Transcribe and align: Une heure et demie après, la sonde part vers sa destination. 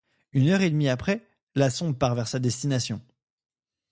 Une 0.33 0.49
heure 0.49 0.61
et 0.61 0.71
demie 0.71 0.89
après, 0.89 1.23
la 1.53 1.69
sonde 1.69 1.95
part 1.99 2.15
vers 2.15 2.27
sa 2.27 2.39
destination. 2.39 3.01